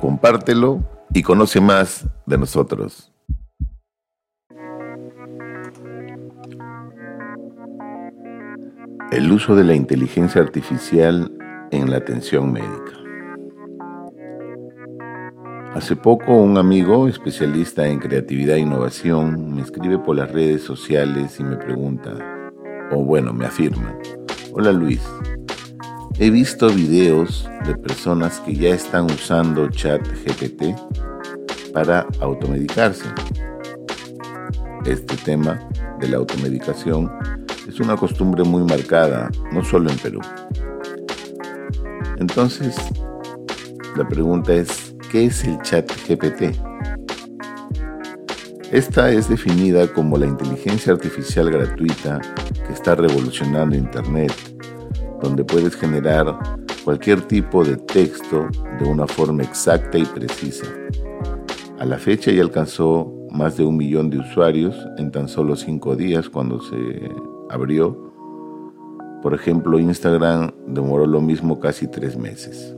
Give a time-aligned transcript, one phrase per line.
[0.00, 3.12] compártelo y conoce más de nosotros.
[9.10, 11.32] El uso de la inteligencia artificial
[11.70, 12.92] en la atención médica.
[15.74, 21.38] Hace poco un amigo especialista en creatividad e innovación me escribe por las redes sociales
[21.38, 22.14] y me pregunta,
[22.90, 23.96] o bueno, me afirma,
[24.52, 25.02] hola Luis,
[26.20, 30.74] he visto videos de personas que ya están usando chat GPT
[31.72, 33.04] para automedicarse.
[34.84, 35.60] Este tema
[36.00, 37.08] de la automedicación
[37.68, 40.20] es una costumbre muy marcada, no solo en Perú.
[42.18, 42.74] Entonces,
[43.96, 46.56] la pregunta es, ¿qué es el chat GPT?
[48.72, 52.20] Esta es definida como la inteligencia artificial gratuita
[52.66, 54.32] que está revolucionando Internet,
[55.22, 56.38] donde puedes generar
[56.84, 60.66] cualquier tipo de texto de una forma exacta y precisa.
[61.78, 65.96] A la fecha ya alcanzó más de un millón de usuarios en tan solo cinco
[65.96, 66.76] días cuando se
[67.50, 68.12] abrió.
[69.22, 72.74] Por ejemplo, Instagram demoró lo mismo casi tres meses.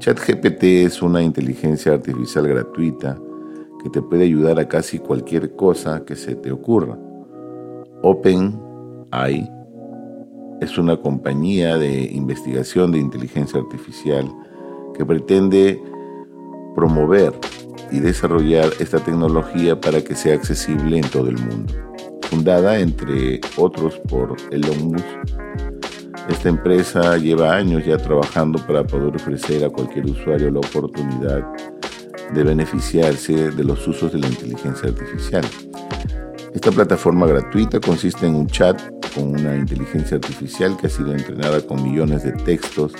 [0.00, 3.18] ChatGPT es una inteligencia artificial gratuita
[3.82, 6.98] que te puede ayudar a casi cualquier cosa que se te ocurra.
[8.02, 9.61] OpenAI
[10.62, 14.32] es una compañía de investigación de inteligencia artificial
[14.96, 15.82] que pretende
[16.76, 17.32] promover
[17.90, 21.74] y desarrollar esta tecnología para que sea accesible en todo el mundo.
[22.22, 25.04] Fundada, entre otros, por Elon Musk,
[26.28, 31.44] esta empresa lleva años ya trabajando para poder ofrecer a cualquier usuario la oportunidad
[32.32, 35.44] de beneficiarse de los usos de la inteligencia artificial.
[36.54, 38.80] Esta plataforma gratuita consiste en un chat
[39.14, 42.92] con una inteligencia artificial que ha sido entrenada con millones de textos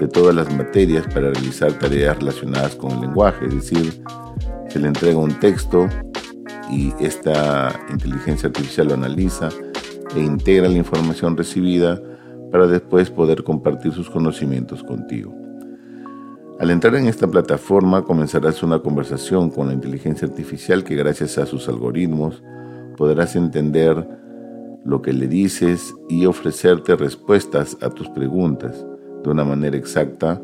[0.00, 4.02] de todas las materias para realizar tareas relacionadas con el lenguaje, es decir,
[4.68, 5.88] se le entrega un texto
[6.70, 9.48] y esta inteligencia artificial lo analiza
[10.16, 12.00] e integra la información recibida
[12.50, 15.34] para después poder compartir sus conocimientos contigo.
[16.60, 21.46] Al entrar en esta plataforma comenzarás una conversación con la inteligencia artificial que gracias a
[21.46, 22.42] sus algoritmos
[22.96, 24.23] podrás entender
[24.84, 28.84] lo que le dices y ofrecerte respuestas a tus preguntas
[29.22, 30.40] de una manera exacta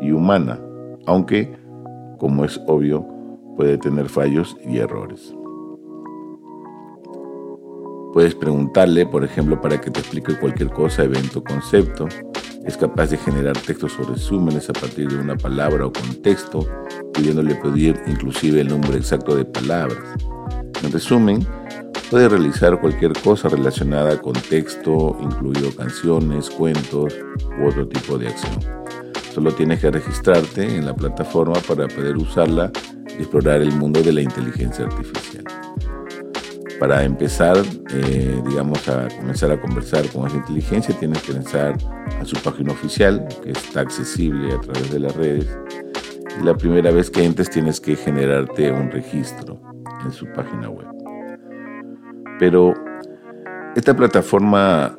[0.00, 0.58] y humana,
[1.06, 1.56] aunque,
[2.18, 3.06] como es obvio,
[3.56, 5.34] puede tener fallos y errores.
[8.14, 12.06] Puedes preguntarle, por ejemplo, para que te explique cualquier cosa, evento, concepto.
[12.64, 16.64] Es capaz de generar textos o resúmenes a partir de una palabra o contexto,
[17.12, 19.98] pudiéndole pedir inclusive el número exacto de palabras.
[20.82, 21.44] En resumen,
[22.10, 27.14] puede realizar cualquier cosa relacionada con texto, incluido canciones, cuentos
[27.60, 28.58] u otro tipo de acción.
[29.32, 32.70] Solo tienes que registrarte en la plataforma para poder usarla
[33.18, 35.44] y explorar el mundo de la inteligencia artificial.
[36.78, 37.56] Para empezar,
[37.90, 41.76] eh, digamos, a comenzar a conversar con esa inteligencia, tienes que entrar
[42.20, 45.46] a su página oficial, que está accesible a través de las redes.
[46.40, 49.60] Y la primera vez que entres tienes que generarte un registro
[50.04, 50.93] en su página web.
[52.38, 52.74] Pero
[53.76, 54.98] esta plataforma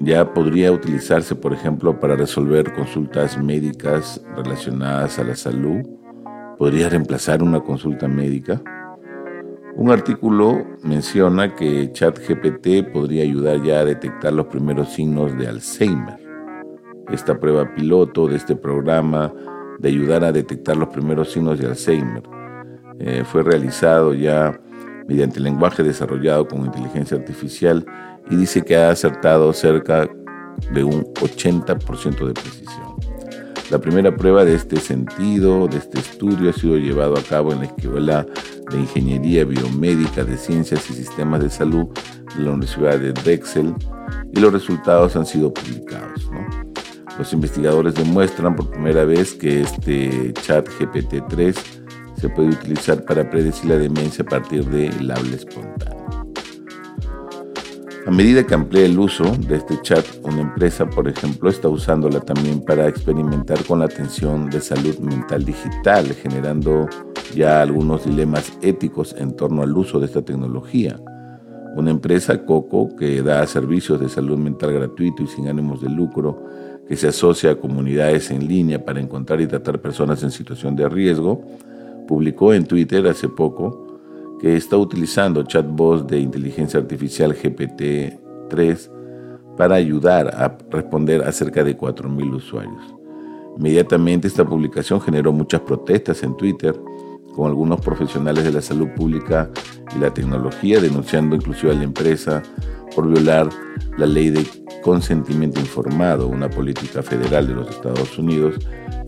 [0.00, 5.82] ya podría utilizarse, por ejemplo, para resolver consultas médicas relacionadas a la salud.
[6.58, 8.62] Podría reemplazar una consulta médica.
[9.76, 16.16] Un artículo menciona que ChatGPT podría ayudar ya a detectar los primeros signos de Alzheimer.
[17.10, 19.32] Esta prueba piloto de este programa
[19.80, 22.22] de ayudar a detectar los primeros signos de Alzheimer
[23.00, 24.58] eh, fue realizado ya
[25.08, 27.84] mediante el lenguaje desarrollado con inteligencia artificial
[28.30, 30.08] y dice que ha acertado cerca
[30.72, 32.94] de un 80% de precisión.
[33.70, 37.60] La primera prueba de este sentido, de este estudio, ha sido llevado a cabo en
[37.60, 38.26] la Escuela
[38.70, 41.86] de Ingeniería Biomédica de Ciencias y Sistemas de Salud
[42.36, 43.74] de la Universidad de Drexel
[44.32, 46.30] y los resultados han sido publicados.
[47.18, 51.54] Los investigadores demuestran por primera vez que este chat GPT-3
[52.24, 56.06] se puede utilizar para predecir la demencia a partir del habla espontáneo.
[58.06, 62.20] A medida que amplía el uso de este chat, una empresa, por ejemplo, está usándola
[62.20, 66.88] también para experimentar con la atención de salud mental digital, generando
[67.34, 70.98] ya algunos dilemas éticos en torno al uso de esta tecnología.
[71.76, 76.42] Una empresa, Coco, que da servicios de salud mental gratuito y sin ánimos de lucro,
[76.88, 80.88] que se asocia a comunidades en línea para encontrar y tratar personas en situación de
[80.88, 81.44] riesgo,
[82.06, 83.98] publicó en Twitter hace poco
[84.40, 88.90] que está utilizando chatbots de inteligencia artificial GPT-3
[89.56, 92.94] para ayudar a responder a cerca de 4.000 usuarios.
[93.56, 96.78] Inmediatamente esta publicación generó muchas protestas en Twitter,
[97.34, 99.50] con algunos profesionales de la salud pública
[99.94, 102.42] y la tecnología denunciando inclusive a la empresa
[102.94, 103.48] por violar
[103.96, 104.46] la ley de
[104.82, 108.56] consentimiento informado, una política federal de los Estados Unidos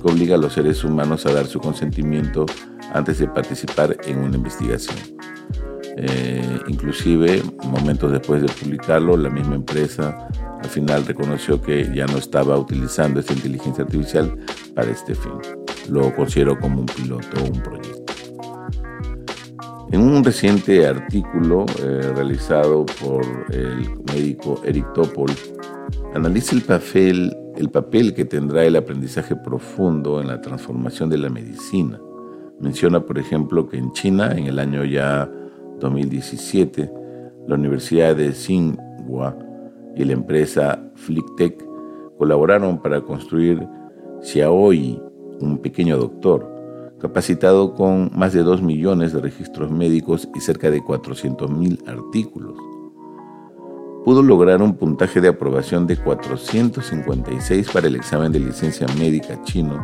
[0.00, 2.46] que obliga a los seres humanos a dar su consentimiento
[2.92, 4.96] antes de participar en una investigación.
[5.98, 10.28] Eh, inclusive, momentos después de publicarlo, la misma empresa
[10.62, 14.36] al final reconoció que ya no estaba utilizando esta inteligencia artificial
[14.74, 15.32] para este fin.
[15.88, 18.12] Lo considero como un piloto o un proyecto.
[19.92, 25.30] En un reciente artículo eh, realizado por el médico Eric Topol,
[26.12, 31.30] analiza el papel, el papel que tendrá el aprendizaje profundo en la transformación de la
[31.30, 32.00] medicina.
[32.60, 35.30] Menciona, por ejemplo, que en China, en el año ya
[35.80, 36.90] 2017,
[37.46, 39.36] la Universidad de Tsinghua
[39.94, 41.64] y la empresa Flicktech
[42.18, 43.66] colaboraron para construir
[44.22, 45.00] Xiaoyi,
[45.40, 46.56] un pequeño doctor,
[46.98, 52.54] capacitado con más de 2 millones de registros médicos y cerca de 400.000 artículos.
[54.04, 59.82] Pudo lograr un puntaje de aprobación de 456 para el examen de licencia médica chino,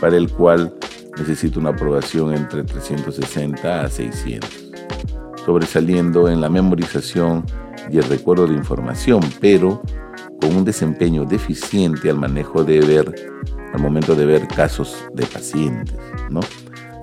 [0.00, 0.74] para el cual
[1.20, 4.70] necesita una aprobación entre 360 a 600
[5.44, 7.44] sobresaliendo en la memorización
[7.90, 9.82] y el recuerdo de información, pero
[10.40, 13.14] con un desempeño deficiente al manejo de ver,
[13.72, 15.96] al momento de ver casos de pacientes,
[16.30, 16.40] ¿no?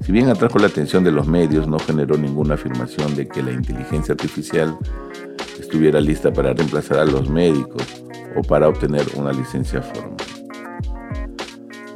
[0.02, 3.52] Si bien atrajo la atención de los medios, no generó ninguna afirmación de que la
[3.52, 4.78] inteligencia artificial
[5.60, 7.84] estuviera lista para reemplazar a los médicos
[8.36, 10.27] o para obtener una licencia formal.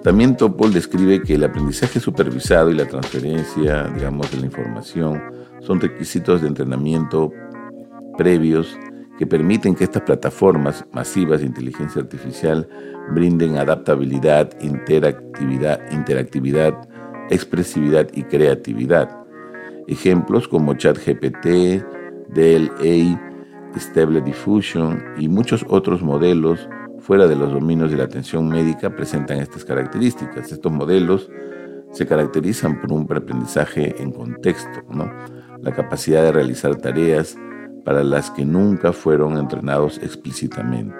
[0.03, 5.21] También Topol describe que el aprendizaje supervisado y la transferencia, digamos, de la información
[5.61, 7.31] son requisitos de entrenamiento
[8.17, 8.77] previos
[9.19, 12.67] que permiten que estas plataformas masivas de inteligencia artificial
[13.11, 16.75] brinden adaptabilidad, interactividad, interactividad
[17.31, 19.09] expresividad y creatividad.
[19.87, 21.81] Ejemplos como ChatGPT,
[22.29, 23.19] DLA,
[23.77, 26.67] Stable Diffusion y muchos otros modelos
[27.01, 30.51] fuera de los dominios de la atención médica presentan estas características.
[30.51, 31.29] Estos modelos
[31.91, 35.11] se caracterizan por un aprendizaje en contexto, ¿no?
[35.61, 37.37] la capacidad de realizar tareas
[37.83, 40.95] para las que nunca fueron entrenados explícitamente.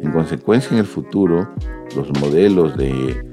[0.00, 1.48] En consecuencia, en el futuro,
[1.94, 3.24] los modelos de,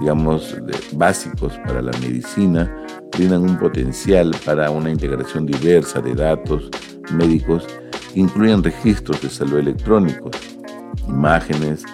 [0.00, 0.56] digamos,
[0.92, 2.70] básicos para la medicina
[3.16, 6.70] brindan un potencial para una integración diversa de datos
[7.12, 7.66] médicos
[8.12, 10.32] que incluyen registros de salud electrónicos,
[11.08, 11.84] imágenes,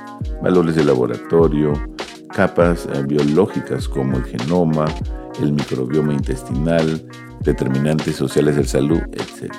[0.43, 1.73] valores de laboratorio,
[2.35, 4.87] capas eh, biológicas como el genoma,
[5.41, 7.03] el microbioma intestinal,
[7.41, 9.53] determinantes sociales de salud, etc.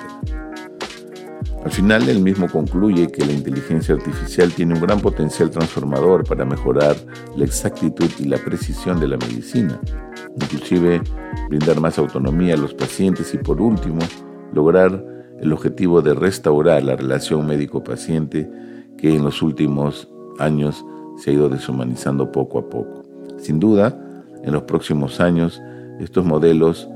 [1.64, 6.44] Al final, él mismo concluye que la inteligencia artificial tiene un gran potencial transformador para
[6.44, 6.96] mejorar
[7.36, 9.80] la exactitud y la precisión de la medicina,
[10.40, 11.00] inclusive
[11.48, 14.00] brindar más autonomía a los pacientes y por último,
[14.52, 15.04] lograr
[15.40, 18.50] el objetivo de restaurar la relación médico-paciente
[19.02, 23.02] que en los últimos años se ha ido deshumanizando poco a poco.
[23.36, 23.98] Sin duda,
[24.44, 25.60] en los próximos años,
[25.98, 26.88] estos modelos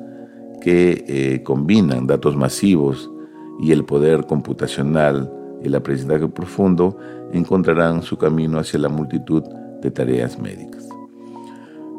[0.63, 3.11] que eh, combinan datos masivos
[3.59, 5.33] y el poder computacional
[5.65, 6.97] el aprendizaje profundo
[7.33, 9.43] encontrarán su camino hacia la multitud
[9.83, 10.89] de tareas médicas.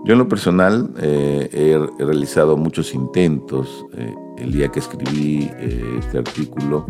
[0.06, 1.50] Yo en lo personal eh,
[2.00, 5.50] he, realizado muchos intentos eh, el día que escribí
[6.00, 6.86] este artículo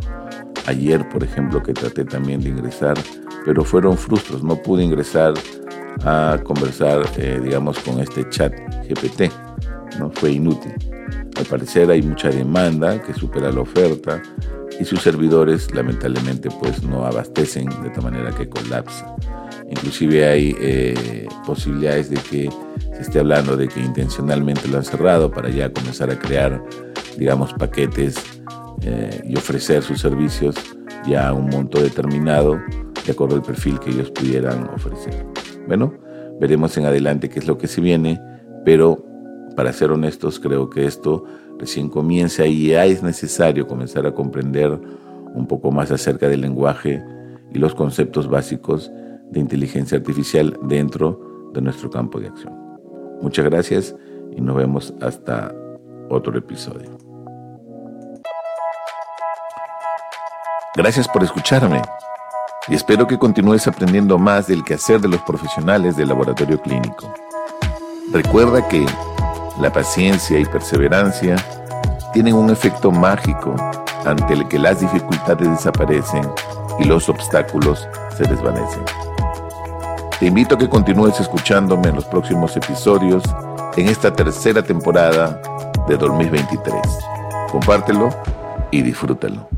[0.68, 2.98] Ayer, por ejemplo, que traté también de ingresar,
[3.46, 4.44] pero fueron frustros.
[4.44, 5.34] No pude ingresar
[6.04, 8.54] a conversar, eh, digamos, con este chat
[8.88, 9.32] GPT.
[9.98, 10.12] ¿no?
[10.12, 10.74] Fue inútil.
[11.38, 14.22] Al parecer hay mucha demanda que supera la oferta
[14.80, 19.16] y sus servidores lamentablemente pues no abastecen de tal manera que colapsa.
[19.70, 22.50] Inclusive hay eh, posibilidades de que
[22.94, 26.62] se esté hablando de que intencionalmente lo han cerrado para ya comenzar a crear,
[27.18, 28.16] digamos, paquetes
[28.82, 30.56] eh, y ofrecer sus servicios
[31.08, 32.60] ya a un monto determinado
[33.06, 35.26] de acuerdo al perfil que ellos pudieran ofrecer.
[35.68, 35.94] Bueno,
[36.40, 38.20] veremos en adelante qué es lo que se viene,
[38.66, 39.04] pero
[39.56, 41.24] para ser honestos creo que esto
[41.58, 44.80] recién comienza y ya es necesario comenzar a comprender
[45.34, 47.04] un poco más acerca del lenguaje
[47.54, 48.92] y los conceptos básicos
[49.32, 52.54] de inteligencia artificial dentro de nuestro campo de acción.
[53.22, 53.96] Muchas gracias
[54.36, 55.54] y nos vemos hasta
[56.10, 57.07] otro episodio.
[60.78, 61.82] Gracias por escucharme
[62.68, 67.12] y espero que continúes aprendiendo más del quehacer de los profesionales del laboratorio clínico.
[68.12, 68.86] Recuerda que
[69.60, 71.36] la paciencia y perseverancia
[72.14, 73.56] tienen un efecto mágico
[74.06, 76.30] ante el que las dificultades desaparecen
[76.78, 78.84] y los obstáculos se desvanecen.
[80.20, 83.24] Te invito a que continúes escuchándome en los próximos episodios
[83.78, 85.42] en esta tercera temporada
[85.88, 86.76] de 2023.
[87.52, 88.12] Compártelo
[88.70, 89.57] y disfrútalo.